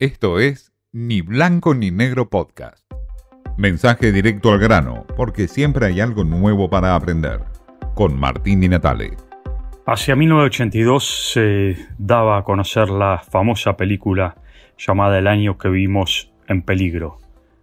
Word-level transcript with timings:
Esto 0.00 0.40
es 0.40 0.72
Ni 0.90 1.20
Blanco 1.20 1.72
ni 1.72 1.92
Negro 1.92 2.28
Podcast. 2.28 2.84
Mensaje 3.56 4.10
directo 4.10 4.50
al 4.50 4.58
grano, 4.58 5.06
porque 5.16 5.46
siempre 5.46 5.86
hay 5.86 6.00
algo 6.00 6.24
nuevo 6.24 6.68
para 6.68 6.96
aprender. 6.96 7.42
Con 7.94 8.18
Martín 8.18 8.60
Di 8.60 8.68
Natale. 8.68 9.12
Hacia 9.86 10.16
1982 10.16 11.30
se 11.32 11.76
daba 11.96 12.38
a 12.38 12.42
conocer 12.42 12.90
la 12.90 13.18
famosa 13.18 13.76
película 13.76 14.34
llamada 14.76 15.16
El 15.16 15.28
año 15.28 15.58
que 15.58 15.68
vimos 15.68 16.32
en 16.48 16.62
peligro. 16.62 17.18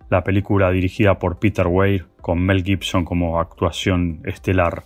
La 0.09 0.23
película 0.23 0.71
dirigida 0.71 1.20
por 1.20 1.38
Peter 1.38 1.68
Weir 1.68 2.05
con 2.21 2.41
Mel 2.41 2.63
Gibson 2.63 3.04
como 3.04 3.41
actuación 3.41 4.21
estelar. 4.23 4.84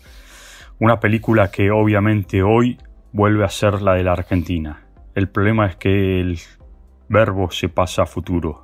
Una 0.80 1.00
película 1.00 1.52
que 1.52 1.70
obviamente 1.70 2.42
hoy 2.42 2.80
vuelve 3.12 3.46
a 3.46 3.50
ser 3.50 3.84
la 3.84 3.94
de 3.94 4.04
la 4.04 4.14
Argentina. 4.14 4.82
El 5.14 5.30
problema 5.30 5.68
es 5.68 5.76
que 5.76 6.20
el 6.20 6.40
verbo 7.10 7.52
se 7.52 7.70
pasa 7.70 8.04
a 8.04 8.06
futuro 8.06 8.64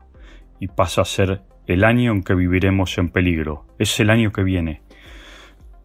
y 0.59 0.67
pasa 0.67 1.01
a 1.01 1.05
ser 1.05 1.41
el 1.67 1.83
año 1.83 2.11
en 2.11 2.23
que 2.23 2.35
viviremos 2.35 2.97
en 2.97 3.09
peligro. 3.09 3.65
Es 3.79 3.99
el 3.99 4.09
año 4.09 4.31
que 4.31 4.43
viene. 4.43 4.81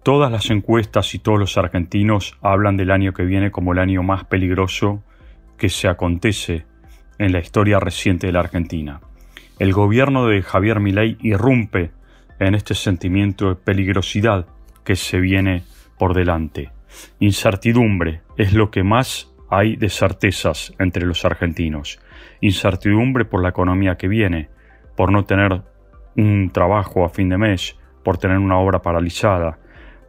Todas 0.02 0.30
las 0.30 0.51
encuestas 0.51 1.14
y 1.14 1.19
todos 1.19 1.38
los 1.38 1.59
argentinos 1.59 2.38
hablan 2.41 2.77
del 2.77 2.91
año 2.91 3.12
que 3.12 3.24
viene 3.24 3.50
como 3.50 3.73
el 3.73 3.78
año 3.78 4.02
más 4.02 4.24
peligroso 4.24 5.02
que 5.56 5.69
se 5.69 5.88
acontece 5.88 6.64
en 7.19 7.33
la 7.33 7.41
historia 7.41 7.80
reciente 7.80 8.27
de 8.27 8.33
la 8.33 8.41
Argentina. 8.41 9.00
El 9.59 9.73
gobierno 9.73 10.27
de 10.27 10.42
Javier 10.42 10.80
Milei 10.80 11.16
irrumpe 11.23 11.91
en 12.38 12.55
este 12.55 12.75
sentimiento 12.75 13.48
de 13.48 13.55
peligrosidad 13.56 14.47
que 14.84 14.97
se 14.97 15.19
viene 15.19 15.64
por 15.98 16.14
delante. 16.14 16.70
Incertidumbre 17.19 18.20
es 18.36 18.52
lo 18.52 18.70
que 18.70 18.83
más 18.83 19.33
hay 19.50 19.77
de 19.77 19.88
certezas 19.88 20.74
entre 20.78 21.06
los 21.06 21.24
argentinos. 21.24 21.98
Incertidumbre 22.41 23.24
por 23.24 23.42
la 23.42 23.50
economía 23.50 23.96
que 23.96 24.09
viene, 24.09 24.48
por 24.96 25.12
no 25.12 25.24
tener 25.24 25.62
un 26.16 26.50
trabajo 26.52 27.05
a 27.05 27.08
fin 27.08 27.28
de 27.28 27.39
mes, 27.39 27.78
por 28.02 28.19
tener 28.19 28.39
una 28.39 28.58
obra 28.58 28.83
paralizada, 28.83 29.58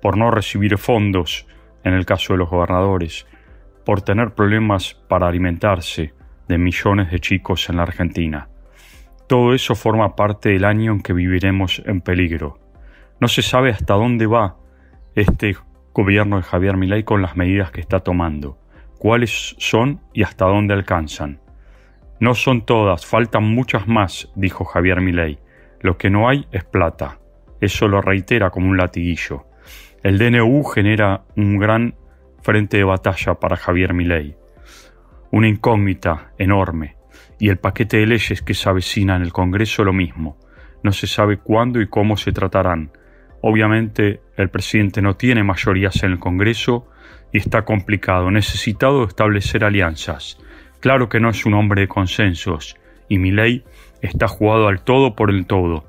por 0.02 0.18
no 0.18 0.32
recibir 0.32 0.78
fondos 0.78 1.48
en 1.84 1.94
el 1.94 2.06
caso 2.06 2.34
de 2.34 2.40
los 2.40 2.50
gobernadores, 2.50 3.28
por 3.86 4.02
tener 4.02 4.34
problemas 4.34 4.94
para 5.08 5.28
alimentarse 5.28 6.14
de 6.48 6.58
millones 6.58 7.12
de 7.12 7.20
chicos 7.20 7.70
en 7.70 7.78
la 7.78 7.84
Argentina. 7.84 8.50
Todo 9.28 9.54
eso 9.54 9.76
forma 9.76 10.16
parte 10.16 10.50
del 10.50 10.66
año 10.66 10.94
en 10.94 11.02
que 11.02 11.14
viviremos 11.14 11.82
en 11.86 12.02
peligro. 12.02 12.60
No 13.20 13.28
se 13.28 13.42
sabe 13.42 13.72
hasta 13.72 13.94
dónde 13.96 14.26
va 14.26 14.56
este 15.16 15.56
gobierno 15.94 16.38
de 16.38 16.44
Javier 16.44 16.78
Milei 16.78 17.04
con 17.04 17.22
las 17.22 17.36
medidas 17.36 17.72
que 17.72 17.82
está 17.82 18.00
tomando, 18.00 18.58
cuáles 18.98 19.56
son 19.58 20.02
y 20.14 20.24
hasta 20.24 20.46
dónde 20.46 20.74
alcanzan. 20.74 21.40
No 22.20 22.34
son 22.34 22.66
todas, 22.66 23.06
faltan 23.06 23.44
muchas 23.44 23.88
más, 23.88 24.30
dijo 24.36 24.66
Javier 24.66 25.02
Milei. 25.02 25.40
Lo 25.82 25.98
que 25.98 26.10
no 26.10 26.28
hay 26.28 26.48
es 26.52 26.64
plata. 26.64 27.20
Eso 27.62 27.88
lo 27.88 28.02
reitera 28.02 28.50
como 28.50 28.68
un 28.68 28.78
latiguillo. 28.78 29.46
El 30.04 30.18
DNU 30.18 30.64
genera 30.64 31.24
un 31.36 31.58
gran 31.58 31.96
frente 32.42 32.78
de 32.78 32.84
batalla 32.84 33.36
para 33.36 33.56
Javier 33.56 33.94
Milei. 33.94 34.36
Una 35.32 35.48
incógnita 35.48 36.32
enorme. 36.38 36.96
Y 37.40 37.50
el 37.50 37.58
paquete 37.58 37.98
de 37.98 38.08
leyes 38.08 38.42
que 38.42 38.54
se 38.54 38.70
avecina 38.70 39.16
en 39.16 39.22
el 39.22 39.32
Congreso 39.32 39.84
lo 39.84 39.94
mismo. 39.94 40.38
No 40.82 40.92
se 40.92 41.06
sabe 41.06 41.38
cuándo 41.38 41.82
y 41.82 41.88
cómo 41.88 42.18
se 42.18 42.32
tratarán. 42.32 42.92
Obviamente 43.42 44.22
el 44.38 44.50
presidente 44.50 45.02
no 45.02 45.16
tiene 45.16 45.44
mayorías 45.44 46.02
en 46.04 46.14
el 46.14 46.20
Congreso 46.20 46.88
y 47.32 47.38
está 47.38 47.64
complicado, 47.66 48.32
necesitado 48.32 49.02
de 49.02 49.08
establecer 49.08 49.64
alianzas. 49.64 50.38
Claro 50.80 51.10
que 51.10 51.20
no 51.20 51.30
es 51.30 51.46
un 51.46 51.54
hombre 51.54 51.82
de 51.82 51.88
consensos 51.88 52.78
y 53.10 53.18
mi 53.18 53.32
ley 53.32 53.64
está 54.02 54.28
jugado 54.28 54.68
al 54.68 54.82
todo 54.82 55.16
por 55.16 55.30
el 55.30 55.46
todo. 55.46 55.86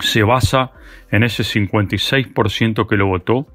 Se 0.00 0.22
basa 0.22 0.72
en 1.10 1.22
ese 1.22 1.42
56% 1.42 2.86
que 2.86 2.96
lo 2.96 3.06
votó 3.06 3.46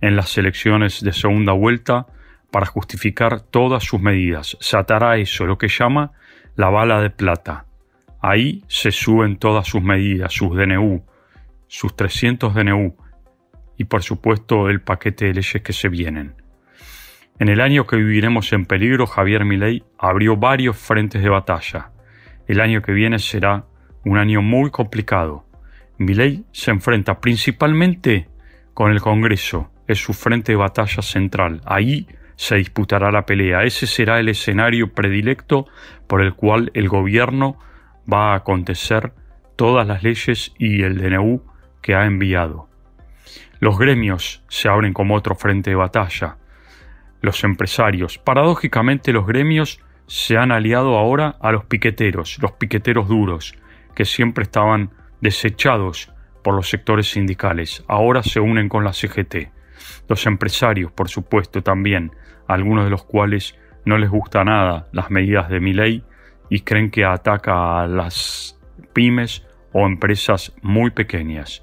en 0.00 0.16
las 0.16 0.36
elecciones 0.38 1.02
de 1.02 1.12
segunda 1.12 1.52
vuelta 1.52 2.06
para 2.50 2.66
justificar 2.66 3.40
todas 3.40 3.84
sus 3.84 4.00
medidas. 4.00 4.56
Se 4.60 4.76
eso, 5.16 5.46
lo 5.46 5.58
que 5.58 5.68
llama 5.68 6.12
la 6.54 6.68
bala 6.68 7.00
de 7.00 7.10
plata. 7.10 7.66
Ahí 8.20 8.62
se 8.68 8.92
suben 8.92 9.36
todas 9.36 9.66
sus 9.66 9.82
medidas, 9.82 10.32
sus 10.32 10.54
DNU, 10.54 11.04
sus 11.66 11.96
300 11.96 12.54
DNU 12.54 12.94
y 13.82 13.84
por 13.84 14.04
supuesto 14.04 14.70
el 14.70 14.80
paquete 14.80 15.24
de 15.24 15.34
leyes 15.34 15.60
que 15.60 15.72
se 15.72 15.88
vienen. 15.88 16.36
En 17.40 17.48
el 17.48 17.60
año 17.60 17.84
que 17.84 17.96
viviremos 17.96 18.52
en 18.52 18.64
peligro, 18.64 19.08
Javier 19.08 19.44
Milei 19.44 19.82
abrió 19.98 20.36
varios 20.36 20.76
frentes 20.76 21.20
de 21.20 21.28
batalla. 21.28 21.90
El 22.46 22.60
año 22.60 22.80
que 22.80 22.92
viene 22.92 23.18
será 23.18 23.64
un 24.04 24.18
año 24.18 24.40
muy 24.40 24.70
complicado. 24.70 25.44
Milei 25.98 26.44
se 26.52 26.70
enfrenta 26.70 27.18
principalmente 27.20 28.28
con 28.72 28.92
el 28.92 29.00
Congreso, 29.00 29.72
es 29.88 29.98
su 29.98 30.12
frente 30.12 30.52
de 30.52 30.56
batalla 30.56 31.02
central. 31.02 31.60
Ahí 31.64 32.06
se 32.36 32.54
disputará 32.54 33.10
la 33.10 33.26
pelea. 33.26 33.64
Ese 33.64 33.88
será 33.88 34.20
el 34.20 34.28
escenario 34.28 34.92
predilecto 34.92 35.66
por 36.06 36.22
el 36.22 36.34
cual 36.34 36.70
el 36.74 36.88
gobierno 36.88 37.58
va 38.10 38.32
a 38.32 38.36
acontecer 38.36 39.12
todas 39.56 39.84
las 39.88 40.04
leyes 40.04 40.54
y 40.56 40.82
el 40.82 40.98
DNU 40.98 41.42
que 41.80 41.96
ha 41.96 42.06
enviado. 42.06 42.71
Los 43.60 43.78
gremios 43.78 44.42
se 44.48 44.68
abren 44.68 44.92
como 44.92 45.14
otro 45.14 45.34
frente 45.34 45.70
de 45.70 45.76
batalla. 45.76 46.36
Los 47.20 47.44
empresarios. 47.44 48.18
Paradójicamente 48.18 49.12
los 49.12 49.26
gremios 49.26 49.80
se 50.06 50.36
han 50.36 50.52
aliado 50.52 50.98
ahora 50.98 51.36
a 51.40 51.52
los 51.52 51.64
piqueteros, 51.64 52.38
los 52.40 52.52
piqueteros 52.52 53.08
duros, 53.08 53.54
que 53.94 54.04
siempre 54.04 54.42
estaban 54.42 54.90
desechados 55.20 56.12
por 56.42 56.54
los 56.54 56.68
sectores 56.68 57.10
sindicales. 57.10 57.84
Ahora 57.86 58.22
se 58.22 58.40
unen 58.40 58.68
con 58.68 58.84
la 58.84 58.92
CGT. 58.92 59.50
Los 60.08 60.26
empresarios, 60.26 60.90
por 60.90 61.08
supuesto, 61.08 61.62
también, 61.62 62.12
algunos 62.48 62.84
de 62.84 62.90
los 62.90 63.04
cuales 63.04 63.56
no 63.84 63.98
les 63.98 64.10
gusta 64.10 64.44
nada 64.44 64.88
las 64.92 65.10
medidas 65.10 65.48
de 65.48 65.60
mi 65.60 65.72
ley 65.72 66.04
y 66.50 66.60
creen 66.60 66.90
que 66.90 67.04
ataca 67.04 67.80
a 67.80 67.86
las 67.86 68.58
pymes 68.92 69.46
o 69.72 69.86
empresas 69.86 70.52
muy 70.62 70.90
pequeñas 70.90 71.62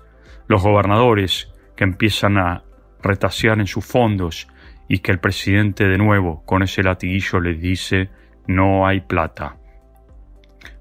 los 0.49 0.63
gobernadores 0.63 1.53
que 1.79 1.85
empiezan 1.85 2.37
a 2.37 2.65
retasear 3.01 3.57
en 3.57 3.65
sus 3.65 3.85
fondos 3.85 4.49
y 4.89 4.99
que 4.99 5.13
el 5.13 5.19
presidente 5.19 5.87
de 5.87 5.97
nuevo 5.97 6.43
con 6.45 6.61
ese 6.61 6.83
latiguillo 6.83 7.39
les 7.39 7.61
dice 7.61 8.09
no 8.47 8.85
hay 8.85 8.99
plata. 8.99 9.55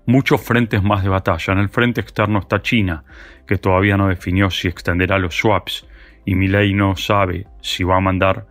Muchos 0.07 0.41
frentes 0.41 0.83
más 0.83 1.05
de 1.05 1.09
batalla. 1.09 1.53
En 1.53 1.61
el 1.61 1.69
frente 1.69 2.01
externo 2.01 2.41
está 2.41 2.63
China, 2.63 3.05
que 3.47 3.59
todavía 3.59 3.97
no 3.97 4.09
definió 4.09 4.51
si 4.51 4.67
extenderá 4.67 5.21
los 5.21 5.37
swaps 5.37 5.87
y 6.25 6.35
ley 6.35 6.75
no 6.75 6.97
sabe 6.97 7.47
si 7.61 7.85
va 7.85 7.99
a 7.99 8.01
mandar 8.01 8.49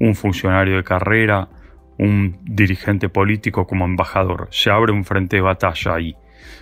un 0.00 0.14
funcionario 0.14 0.76
de 0.76 0.82
carrera, 0.82 1.50
un 1.98 2.38
dirigente 2.42 3.10
político 3.10 3.66
como 3.66 3.84
embajador. 3.84 4.48
Se 4.50 4.70
abre 4.70 4.92
un 4.92 5.04
frente 5.04 5.36
de 5.36 5.42
batalla 5.42 5.96
ahí. 5.96 6.16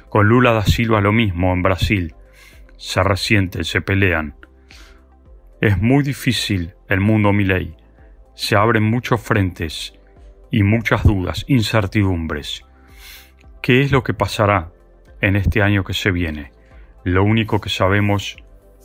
Con 0.09 0.27
Lula 0.27 0.51
da 0.51 0.63
Silva 0.63 1.01
lo 1.01 1.13
mismo 1.13 1.53
en 1.53 1.63
Brasil 1.63 2.15
se 2.77 3.01
resienten, 3.05 3.63
se 3.63 3.81
pelean. 3.81 4.35
Es 5.65 5.81
muy 5.81 6.05
difícil 6.05 6.75
el 6.91 7.01
mundo 7.01 7.33
Milei. 7.33 7.75
Se 8.35 8.55
abren 8.55 8.83
muchos 8.83 9.19
frentes 9.19 9.95
y 10.51 10.63
muchas 10.63 11.05
dudas, 11.05 11.47
incertidumbres. 11.49 12.67
¿Qué 13.63 13.81
es 13.81 13.91
lo 13.91 14.03
que 14.03 14.13
pasará 14.13 14.73
en 15.23 15.37
este 15.37 15.63
año 15.63 15.83
que 15.83 15.95
se 15.95 16.11
viene? 16.11 16.53
Lo 17.03 17.25
único 17.25 17.63
que 17.63 17.71
sabemos 17.71 18.37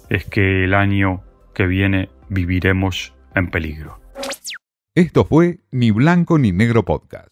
es 0.10 0.24
que 0.24 0.64
el 0.64 0.74
año 0.74 1.22
que 1.54 1.68
viene 1.68 2.08
viviremos 2.30 3.14
en 3.36 3.52
peligro. 3.52 4.00
Esto 4.96 5.26
fue 5.26 5.60
Ni 5.72 5.92
Blanco 5.92 6.40
ni 6.40 6.54
Negro 6.54 6.86
Podcast. 6.86 7.28